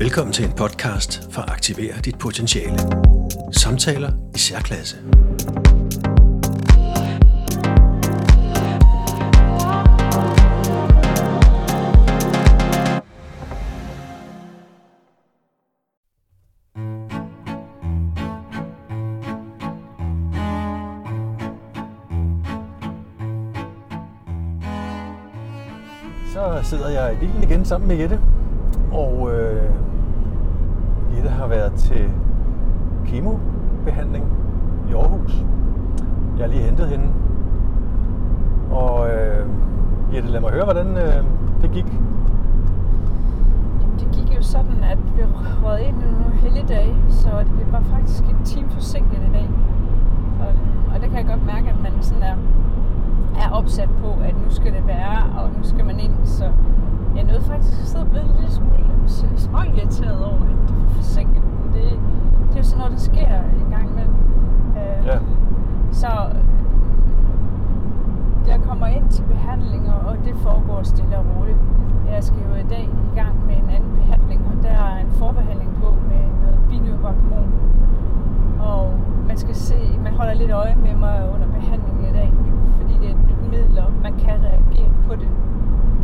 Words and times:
Velkommen 0.00 0.32
til 0.32 0.44
en 0.44 0.52
podcast 0.52 1.32
for 1.32 1.42
at 1.42 1.50
aktivere 1.50 1.94
dit 2.04 2.18
potentiale. 2.18 2.78
Samtaler 3.52 4.12
i 4.34 4.38
særklasse. 4.38 4.96
Så 26.32 26.60
sidder 26.62 26.88
jeg 26.88 27.14
i 27.14 27.16
bilen 27.16 27.42
igen 27.42 27.64
sammen 27.64 27.88
med 27.88 27.96
Jette, 27.96 28.20
og 28.92 29.30
øh, 29.32 29.87
Jette 31.18 31.30
har 31.30 31.46
været 31.46 31.72
til 31.72 32.10
kemobehandling 33.06 34.24
i 34.90 34.92
Aarhus. 34.92 35.44
Jeg 36.36 36.44
har 36.44 36.46
lige 36.46 36.62
hentet 36.62 36.88
hende, 36.88 37.06
og 38.70 39.08
øh, 39.10 39.46
Jette, 40.14 40.28
lad 40.30 40.40
mig 40.40 40.50
høre, 40.50 40.64
hvordan 40.64 40.86
øh, 40.86 41.24
det 41.62 41.70
gik. 41.70 41.86
Jamen, 43.80 43.98
det 43.98 44.08
gik 44.12 44.36
jo 44.36 44.42
sådan, 44.42 44.84
at 44.90 44.98
vi 45.16 45.22
rød 45.64 45.78
ind 45.78 45.96
i 46.02 46.10
nogle 46.22 46.34
helligdage, 46.42 46.94
så 47.10 47.28
det 47.58 47.72
var 47.72 47.80
faktisk 47.80 48.24
en 48.24 48.44
time 48.44 48.70
forsinket 48.70 49.18
i 49.28 49.32
dag. 49.32 49.48
Og, 50.40 50.48
og 50.94 51.00
det 51.00 51.10
kan 51.10 51.18
jeg 51.18 51.26
godt 51.26 51.46
mærke, 51.46 51.68
at 51.68 51.82
man 51.82 51.92
sådan 52.00 52.22
er, 52.22 52.36
er 53.44 53.50
opsat 53.50 53.88
på, 54.02 54.08
at 54.24 54.34
nu 54.44 54.50
skal 54.50 54.72
det 54.72 54.86
være, 54.86 55.18
og 55.38 55.48
nu 55.56 55.62
skal 55.62 55.84
man 55.84 56.00
ind. 56.00 56.14
Så 56.24 56.44
jeg 57.18 57.24
nåede 57.26 57.42
faktisk 57.52 57.72
at 57.82 57.86
sidde 57.90 58.04
og 58.04 58.10
blive 58.10 58.22
en 58.24 58.30
lille 58.36 58.50
smule 58.50 58.84
småirriteret 59.36 60.24
over, 60.24 60.42
at 60.52 60.58
det 60.68 60.74
var 60.82 60.88
forsinket. 61.00 61.42
Det, 61.74 61.82
det 62.48 62.54
er 62.54 62.56
jo 62.56 62.62
sådan 62.62 62.78
noget, 62.78 62.92
der 62.92 62.98
sker 63.10 63.28
en 63.62 63.68
gang 63.74 63.86
imellem. 63.92 64.14
Øh, 64.80 65.06
Ja. 65.06 65.18
Så 65.92 66.08
jeg 68.48 68.60
kommer 68.68 68.86
ind 68.86 69.08
til 69.08 69.22
behandling, 69.22 69.84
og- 69.90 70.16
det 70.24 70.34
foregår 70.36 70.82
stille 70.82 71.18
og 71.18 71.24
roligt. 71.36 71.58
Jeg 72.12 72.24
skal 72.24 72.38
jo 72.50 72.54
i 72.54 72.68
dag 72.74 72.84
i 73.12 73.18
gang 73.20 73.34
med 73.46 73.54
en 73.56 73.70
anden 73.76 73.92
behandling, 74.00 74.40
og 74.50 74.62
der 74.62 74.68
er 74.68 74.96
en 75.04 75.10
forbehandling 75.10 75.70
på 75.82 75.88
med 76.10 76.22
noget 76.42 76.58
binyrehormon. 76.70 77.48
Og 78.60 78.94
man 79.28 79.36
skal 79.36 79.54
se, 79.54 79.98
man 80.04 80.12
holder 80.12 80.34
lidt 80.34 80.50
øje 80.50 80.76
med 80.86 80.94
mig 80.94 81.16
under 81.34 81.46
behandlingen 81.58 82.04
i 82.10 82.12
dag, 82.12 82.32
fordi 82.80 82.92
det 83.00 83.06
er 83.10 83.14
et 83.14 83.20
nyt 83.28 83.50
middel, 83.50 83.78
og 83.78 83.90
man 84.02 84.12
kan 84.18 84.34
reagere 84.48 84.90
på 85.08 85.14
det. 85.14 85.28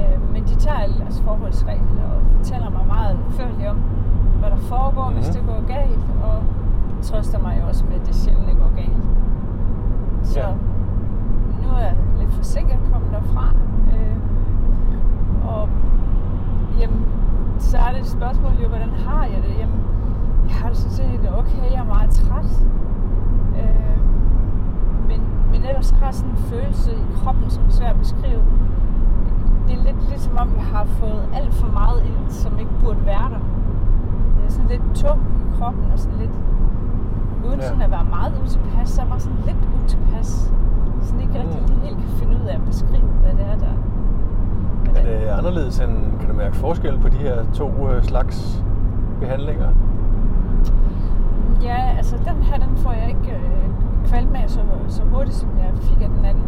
Øh, 0.00 0.32
Men 0.32 0.42
de 0.44 0.54
tager 0.54 0.78
alle 0.78 0.98
deres 0.98 1.22
forholdsregler 1.26 2.04
og 2.14 2.20
fortæller 2.36 2.70
mig 2.70 2.84
meget 2.86 3.18
udførligt 3.26 3.68
om, 3.68 3.78
hvad 4.40 4.50
der 4.50 4.56
foregår, 4.56 5.02
mm-hmm. 5.08 5.16
hvis 5.16 5.28
Mhm. 5.28 5.36
det 5.36 5.42
går 5.50 5.60
galt, 5.76 6.04
og 6.28 6.38
trøster 7.02 7.38
mig 7.38 7.58
jo 7.62 7.66
også 7.68 7.84
med, 7.84 7.94
at 8.00 8.06
det 8.06 8.14
sjældent 8.14 8.48
ikke 8.48 8.60
går 8.60 8.72
galt. 8.76 9.02
Så 10.22 10.38
Ja. 10.40 10.46
nu 11.62 11.68
er 11.76 11.80
jeg 11.80 11.94
lidt 12.18 12.32
forsinket 12.32 12.78
kommet 12.92 13.10
derfra. 13.10 13.54
Øh, 13.94 14.16
og 15.48 15.68
jamen, 16.80 17.04
så 17.58 17.76
er 17.78 17.90
det 17.92 18.00
et 18.00 18.06
spørgsmål 18.06 18.52
jo, 18.62 18.68
hvordan 18.68 18.88
har 19.06 19.24
jeg 19.24 19.42
det? 19.42 19.54
Jamen, 19.58 19.80
jeg 20.48 20.54
har 20.56 20.68
det 20.68 20.76
sådan 20.78 20.96
set 20.96 21.20
okay, 21.38 21.70
jeg 21.72 21.80
er 21.80 21.84
meget 21.94 22.10
træt. 22.10 22.64
Øh, 23.60 23.96
men, 25.08 25.20
men 25.52 25.64
ellers 25.68 25.90
har 25.90 26.04
jeg 26.06 26.14
sådan 26.14 26.30
en 26.30 26.36
følelse 26.36 26.90
i 26.92 27.04
kroppen, 27.16 27.50
som 27.50 27.64
er 27.64 27.70
svær 27.70 27.90
at 27.90 27.98
beskrive. 27.98 28.42
Det 29.68 29.78
er 29.78 29.84
lidt 29.84 30.08
ligesom 30.08 30.36
om, 30.38 30.48
jeg 30.56 30.64
har 30.64 30.84
fået 30.84 31.24
alt 31.34 31.54
for 31.54 31.68
meget 31.68 32.02
ind, 32.04 32.30
som 32.30 32.58
ikke 32.58 32.70
burde 32.84 33.06
være 33.06 33.28
der. 33.34 33.42
Det 34.36 34.44
er 34.46 34.50
sådan 34.50 34.70
lidt 34.70 34.82
tung 34.94 35.20
i 35.20 35.56
kroppen 35.58 35.84
og 35.92 35.98
sådan 35.98 36.18
lidt 36.18 36.36
uden 37.46 37.60
Ja. 37.60 37.66
sådan 37.68 37.82
at 37.82 37.90
være 37.90 38.04
meget 38.04 38.32
utilpas, 38.44 38.88
så 38.88 39.00
er 39.00 39.04
jeg 39.04 39.10
bare 39.10 39.20
sådan 39.20 39.38
lidt 39.46 39.56
utilpas. 39.84 40.52
Sådan 41.02 41.20
ikke 41.20 41.34
rigtig 41.40 41.60
Mm. 41.60 41.66
lige 41.68 41.80
helt 41.86 41.96
kan 41.98 42.08
finde 42.20 42.34
ud 42.42 42.46
af 42.48 42.54
at 42.54 42.64
beskrive, 42.66 43.08
hvad 43.22 43.32
det 43.32 43.46
er, 43.52 43.58
der... 43.64 43.74
Er 45.00 45.04
det 45.04 45.26
anderledes 45.38 45.80
end, 45.80 45.96
kan 46.20 46.28
du 46.28 46.34
mærke 46.34 46.56
forskel 46.56 46.98
på 46.98 47.08
de 47.08 47.16
her 47.16 47.36
to 47.54 47.88
øh, 47.90 48.02
slags 48.02 48.64
behandlinger? 49.20 49.68
Ja, 51.62 51.76
altså 51.96 52.16
den 52.16 52.42
her, 52.42 52.58
den 52.58 52.76
får 52.76 52.92
jeg 52.92 53.08
ikke 53.08 53.30
øh, 53.36 53.68
kvalme 54.06 54.38
af 54.42 54.50
så, 54.50 54.60
så 54.88 55.02
hurtigt, 55.12 55.36
som 55.36 55.48
jeg 55.58 55.70
fik 55.82 56.02
af 56.02 56.08
den 56.08 56.24
anden. 56.24 56.44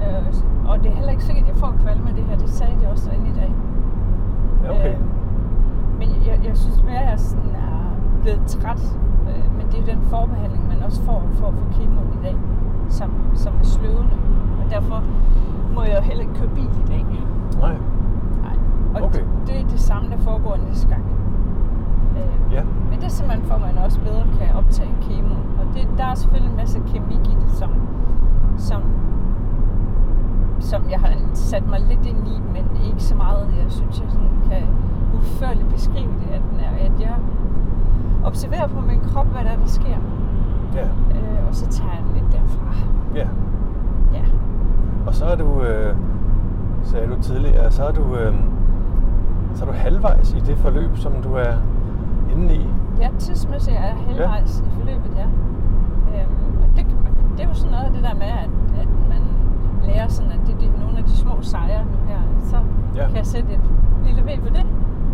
Øh, 0.00 0.34
og 0.70 0.78
det 0.78 0.86
er 0.90 0.94
heller 0.94 1.10
ikke 1.10 1.24
sikkert, 1.24 1.44
at 1.44 1.48
jeg 1.50 1.56
får 1.56 1.74
kvalme 1.82 2.08
af 2.08 2.14
det 2.14 2.24
her. 2.24 2.36
Det 2.36 2.48
sagde 2.50 2.72
de 2.82 2.86
også 2.92 3.10
derinde 3.10 3.30
i 3.30 3.34
dag. 3.40 3.52
Ja, 4.64 4.70
okay. 4.70 4.92
Øh, 4.94 5.00
men 5.98 6.08
jeg, 6.26 6.40
jeg 6.48 6.56
synes 6.56 6.82
mere, 6.82 6.98
at 7.02 7.10
jeg 7.10 7.18
sådan 7.20 7.50
er 7.50 7.78
blevet 8.22 8.37
træt. 8.48 8.82
Øh, 9.28 9.56
men 9.56 9.66
det 9.66 9.74
er 9.74 9.80
jo 9.80 9.86
den 9.98 10.02
forbehandling, 10.10 10.68
man 10.68 10.82
også 10.82 11.02
får 11.02 11.22
for 11.32 11.46
at 11.46 11.54
få 11.54 11.64
kemoen 11.80 12.08
i 12.20 12.22
dag, 12.26 12.36
som, 12.88 13.10
som 13.34 13.52
er 13.60 13.64
sløvende. 13.64 14.16
Og 14.64 14.70
derfor 14.70 15.02
må 15.74 15.82
jeg 15.82 15.96
jo 15.96 16.02
heller 16.02 16.22
ikke 16.22 16.34
køre 16.34 16.48
bil 16.54 16.70
i 16.84 16.86
dag. 16.88 17.06
Nej. 17.60 17.76
Nej. 18.42 18.56
Og 18.94 19.02
Okay. 19.02 19.18
det, 19.18 19.26
det 19.46 19.60
er 19.60 19.66
det 19.68 19.80
samme, 19.80 20.10
der 20.10 20.18
foregår 20.18 20.56
næste 20.68 20.88
gang. 20.88 21.02
Øh, 22.16 22.52
Ja. 22.52 22.62
Men 22.90 22.98
det 22.98 23.04
er 23.04 23.08
simpelthen 23.08 23.46
for, 23.48 23.54
at 23.54 23.60
man 23.60 23.78
også 23.84 24.00
bedre 24.00 24.22
kan 24.38 24.54
optage 24.56 24.90
kemo. 25.02 25.34
Og 25.60 25.64
det, 25.74 25.88
der 25.98 26.04
er 26.04 26.14
selvfølgelig 26.14 26.50
en 26.50 26.56
masse 26.56 26.78
kemik 26.92 27.24
i 27.32 27.36
det, 27.42 27.50
som, 27.50 27.70
som, 28.56 28.82
som 30.60 30.82
jeg 30.90 31.00
har 31.00 31.12
sat 31.34 31.68
mig 31.70 31.80
lidt 31.80 32.06
ind 32.06 32.28
i, 32.28 32.36
men 32.52 32.64
ikke 32.88 33.02
så 33.02 33.14
meget. 33.16 33.46
Jeg 33.62 33.72
synes, 33.72 34.00
jeg 34.00 34.10
sådan 34.10 34.30
kan 34.50 34.62
udførligt 35.16 35.68
beskrive 35.68 36.12
det, 36.20 36.28
at, 36.32 36.42
den 36.52 36.60
er, 36.60 36.86
at 36.86 37.00
jeg 37.00 37.14
observerer 38.28 38.66
på 38.66 38.80
min 38.80 39.00
krop, 39.00 39.26
hvad 39.26 39.44
der 39.44 39.50
er, 39.50 39.56
der 39.56 39.66
sker. 39.66 39.98
Ja. 40.74 40.82
Øh, 41.16 41.48
og 41.48 41.54
så 41.54 41.66
tager 41.66 41.90
jeg 41.90 42.02
den 42.06 42.14
lidt 42.22 42.32
derfra. 42.32 42.74
ja. 43.14 43.26
Ja. 44.12 44.24
Og 45.06 45.14
så 45.14 45.24
er 45.24 45.36
du, 45.36 45.62
øh, 45.62 45.96
sagde 46.82 47.06
du 47.06 47.22
tidligere, 47.22 47.70
så 47.70 47.84
er 47.84 47.92
du, 47.92 48.14
øh, 48.16 48.34
så 49.54 49.64
er 49.64 49.68
du 49.68 49.74
halvvejs 49.76 50.32
i 50.34 50.40
det 50.40 50.56
forløb, 50.58 50.96
som 50.96 51.12
du 51.22 51.34
er 51.34 51.54
inde 52.32 52.54
i. 52.54 52.66
Ja, 53.00 53.08
tidsmæssigt 53.18 53.76
er 53.76 53.80
jeg 53.86 53.94
halvvejs 54.06 54.62
ja. 54.64 54.66
i 54.66 54.70
forløbet, 54.80 55.16
ja. 55.16 55.26
Øhm, 56.20 56.74
det, 56.76 56.86
det 57.36 57.44
er 57.44 57.48
jo 57.48 57.54
sådan 57.54 57.70
noget 57.72 57.84
af 57.84 57.92
det 57.92 58.02
der 58.02 58.14
med, 58.14 58.26
at, 58.44 58.50
at 58.80 58.88
man 59.08 59.22
lærer 59.84 60.08
sådan, 60.08 60.32
at 60.32 60.40
det 60.46 60.68
er 60.68 60.80
nogle 60.80 60.98
af 60.98 61.04
de 61.04 61.16
små 61.16 61.32
sejre 61.40 61.84
nu 61.84 61.96
her. 62.08 62.18
Så 62.42 62.56
Ja. 62.96 63.06
kan 63.06 63.16
jeg 63.16 63.26
sætte 63.26 63.52
et 63.52 63.60
lille 64.04 64.22
V 64.22 64.40
på 64.40 64.48
det, 64.48 64.66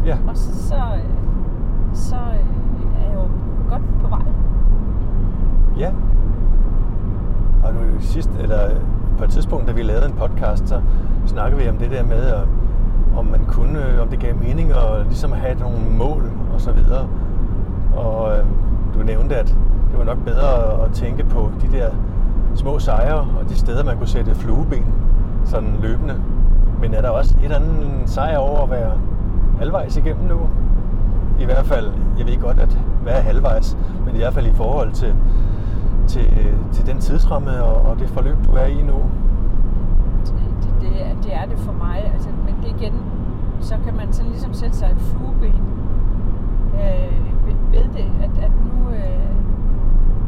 Ja. 0.07 0.17
og 0.29 0.37
så, 0.37 0.69
så, 0.69 0.75
øh, 0.75 1.11
så 1.93 2.17
øh, 2.17 2.47
er 3.05 3.09
jeg 3.09 3.15
jo 3.15 3.71
godt 3.71 3.83
på 4.03 4.09
vej. 4.09 4.23
Ja. 5.79 5.91
Og 7.65 7.75
nu 7.75 7.81
sidst, 8.01 8.31
eller 8.41 8.59
på 9.19 9.25
et 9.25 9.31
tidspunkt, 9.31 9.69
da 9.69 9.73
vi 9.73 9.83
lavede 9.83 10.07
en 10.07 10.13
podcast, 10.13 10.69
så 10.69 10.81
snakkede 11.27 11.63
vi 11.63 11.69
om 11.69 11.77
det 11.77 11.91
der 11.91 12.05
med, 12.05 12.33
om- 13.17 13.27
man 13.27 13.41
kunne, 13.49 13.79
øh, 13.95 14.03
om 14.03 14.09
det 14.09 14.19
gav 14.19 14.35
mening 14.37 14.71
at 14.71 15.07
ligesom 15.07 15.33
have 15.33 15.59
nogle 15.59 15.79
mål 15.99 16.31
og 16.55 16.61
så 16.61 16.73
videre. 16.73 17.07
Og 17.97 18.33
øh, 18.39 18.45
du 18.99 19.03
nævnte, 19.05 19.37
at 19.37 19.47
det 19.91 19.99
var 19.99 20.05
nok 20.05 20.19
bedre 20.25 20.83
at 20.85 20.93
tænke 20.93 21.25
på 21.25 21.51
de 21.63 21.77
der 21.79 21.91
små 22.55 22.79
sejre 22.79 23.19
og 23.19 23.49
de 23.49 23.55
steder, 23.59 23.85
man 23.85 23.97
kunne 23.97 24.07
sætte 24.09 24.35
flueben 24.35 24.85
sådan 25.45 25.69
løbende. 25.83 26.15
Men 26.81 26.95
er 26.95 27.01
der 27.01 27.09
også 27.09 27.35
et 27.39 27.45
eller 27.45 27.57
andet 27.57 28.03
sejr 28.07 28.37
over 28.39 28.63
at 28.63 28.71
være 28.71 28.93
halvvejs 29.59 29.97
igennem 29.97 30.25
nu? 30.29 30.37
I 31.41 31.45
hvert 31.45 31.67
fald, 31.67 31.93
jeg 32.19 32.27
ved 32.27 32.41
godt, 32.41 32.59
at 32.59 32.79
hvad 33.03 33.13
er 33.13 33.21
halvvejs, 33.21 33.77
men 34.07 34.15
i 34.15 34.19
hvert 34.19 34.35
fald 34.35 34.47
i 34.47 34.53
forhold 34.53 34.93
til, 34.93 35.15
til, 36.09 36.55
til 36.73 36.87
den 36.87 36.99
tidsramme 37.01 37.63
og, 37.63 37.91
og 37.91 37.99
det 37.99 38.09
forløb, 38.09 38.37
du 38.47 38.53
er 38.53 38.65
i 38.65 38.83
nu. 38.83 39.03
Det, 40.25 40.81
det, 40.81 40.93
det, 41.25 41.35
er, 41.35 41.47
det 41.47 41.59
for 41.59 41.73
mig. 41.73 42.11
Altså, 42.15 42.29
men 42.47 42.55
det 42.63 42.81
igen, 42.81 42.95
så 43.61 43.75
kan 43.85 43.97
man 43.97 44.13
sådan 44.13 44.31
ligesom 44.31 44.55
sætte 44.55 44.77
sig 44.77 44.87
et 44.87 45.01
flueben 45.01 45.63
øh, 46.75 47.47
ved, 47.47 47.55
ved 47.71 47.89
det, 47.97 48.11
at, 48.23 48.45
at 48.45 48.51
nu, 48.51 48.91
øh, 48.91 49.35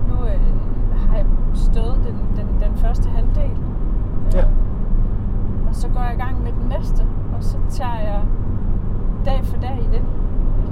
nu 0.08 0.24
øh, 0.24 0.40
har 1.08 1.16
jeg 1.16 1.26
stået 1.54 1.98
den, 2.06 2.16
den, 2.36 2.68
den 2.68 2.76
første 2.76 3.08
halvdel. 3.08 3.56
Ja. 4.34 4.44
og 5.68 5.74
så 5.74 5.88
går 5.88 6.00
jeg 6.00 6.14
i 6.14 6.20
gang 6.20 6.42
med 6.42 6.52
den 6.52 6.68
næste, 6.68 7.02
og 7.36 7.44
så 7.44 7.56
tager 7.70 7.98
jeg 7.98 8.22
dag 9.24 9.40
for 9.44 9.60
dag 9.60 9.78
i 9.82 9.96
den. 9.96 10.04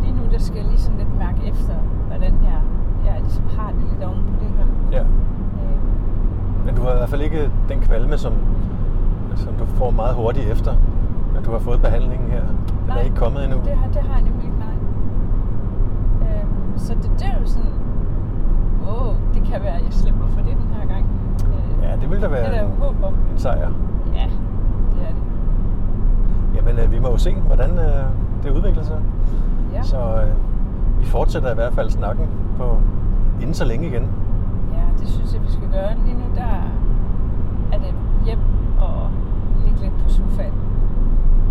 Lige 0.05 0.15
nu 0.17 0.23
der 0.33 0.39
skal 0.39 0.57
jeg 0.57 0.67
lige 0.67 0.79
sådan 0.81 0.99
lidt 0.99 1.19
mærke 1.19 1.41
efter, 1.53 1.75
hvordan 2.09 2.33
jeg, 2.51 2.61
jeg 3.07 3.15
ligesom 3.23 3.45
har 3.59 3.69
det 3.77 3.83
lidt 3.91 4.03
oven 4.09 4.23
på 4.29 4.35
det 4.41 4.51
her. 4.59 4.67
Ja. 4.93 5.01
Øh, 5.63 5.79
Men 6.67 6.75
du 6.77 6.83
har 6.83 6.93
i 6.93 6.97
hvert 6.97 7.09
fald 7.09 7.21
ikke 7.23 7.51
den 7.69 7.81
kvalme, 7.81 8.19
som, 8.19 8.33
som 9.37 9.53
du 9.55 9.65
får 9.65 9.91
meget 9.91 10.15
hurtigt 10.15 10.47
efter, 10.55 10.73
at 11.39 11.45
du 11.47 11.51
har 11.51 11.59
fået 11.59 11.81
behandlingen 11.81 12.31
her. 12.31 12.45
Den 12.87 12.91
er 12.99 13.01
ikke 13.01 13.17
kommet 13.17 13.45
endnu. 13.45 13.59
Det 13.65 13.77
har, 13.77 13.87
det 13.89 14.03
har 14.03 14.15
jeg 14.15 14.23
nemlig 14.29 14.45
ikke, 14.45 14.59
nej. 14.59 14.77
Øhm, 16.29 16.79
så 16.79 16.95
det, 16.95 17.11
det 17.19 17.27
er 17.27 17.39
jo 17.41 17.47
sådan, 17.47 17.71
åh, 18.89 19.15
det 19.35 19.43
kan 19.43 19.63
være, 19.63 19.77
at 19.81 19.85
jeg 19.85 19.93
slipper 19.93 20.27
for 20.27 20.41
det 20.41 20.57
den 20.63 20.71
her 20.81 20.87
gang. 20.95 21.05
Øh, 21.47 21.85
Ja, 21.85 21.97
det 22.01 22.11
vil 22.11 22.23
da 22.23 22.29
være 22.29 22.41
Det 22.51 22.57
er 22.57 22.61
der 22.63 22.67
en, 22.69 22.77
håb 22.83 22.95
om. 23.03 23.15
en 23.33 23.39
sejr. 23.39 23.71
Ja, 24.15 24.27
det 24.93 25.03
er 25.09 25.13
det. 25.17 25.23
Jamen, 26.57 26.79
øh, 26.79 26.93
vi 26.93 26.99
må 26.99 27.09
jo 27.11 27.19
se, 27.19 27.35
hvordan 27.35 27.71
øh, 27.71 28.05
det 28.43 28.51
udvikler 28.57 28.83
sig. 28.83 29.01
Ja. 29.75 29.83
Så 29.83 29.99
øh, 29.99 31.05
fortsætter 31.05 31.51
i 31.53 31.55
hvert 31.55 31.73
fald 31.73 31.91
snakken 31.91 32.29
på 32.57 32.81
inden 33.41 33.55
så 33.55 33.65
længe 33.65 33.87
igen. 33.87 34.03
Ja, 34.73 34.85
det 35.01 35.09
synes 35.09 35.35
jeg, 35.35 35.43
vi 35.43 35.51
skal 35.51 35.69
gøre. 35.73 35.91
Lige 36.05 36.15
nu, 36.15 36.25
der 36.35 36.71
er 37.73 37.79
det 37.79 37.95
hjem 38.25 38.39
og 38.81 39.11
ligge 39.65 39.81
lidt 39.81 39.93
på 40.03 40.09
sofaen. 40.09 40.53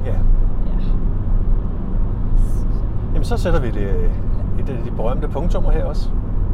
Ja. 0.06 0.12
Ja. 0.66 0.78
Jamen 3.14 3.24
så 3.24 3.38
sætter 3.38 3.60
vi 3.60 3.72
det, 3.72 4.12
et 4.60 4.70
af 4.70 4.84
de 4.86 4.92
berømte 4.92 5.28
punktummer 5.28 5.72
her 5.72 5.86
også. 5.86 6.10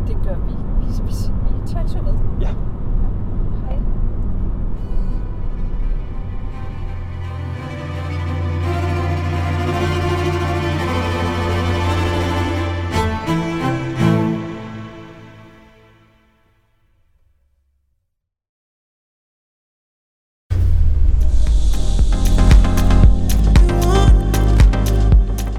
Det 0.08 0.18
gør 0.24 0.36
vi. 0.36 0.54
Vi, 0.80 0.86
vi, 1.04 1.12
vi 1.44 1.68
tager 1.68 1.82
en 1.82 1.88
tur 1.88 2.02
med. 2.02 2.14
Ja. 2.42 2.50